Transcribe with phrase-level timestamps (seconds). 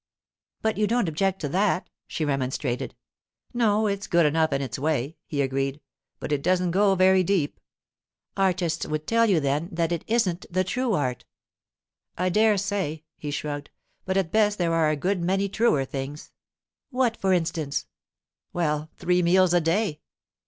[0.63, 2.95] 'But you don't object to that,' she remonstrated.
[3.53, 5.79] 'No, it's good enough in its way,' he agreed;
[6.19, 7.59] 'but it doesn't go very deep.'
[8.35, 11.23] 'Artists would tell you then that it isn't the true art.'
[12.17, 13.69] 'I dare say,' he shrugged;
[14.05, 16.31] 'but at best there are a good many truer things.'
[16.89, 17.85] 'What, for instance?'
[18.53, 20.01] 'Well, three meals a day.